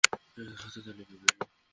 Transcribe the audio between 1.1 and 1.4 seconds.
না।